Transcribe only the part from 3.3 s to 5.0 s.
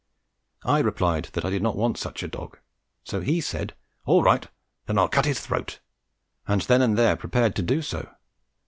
said, "All right, then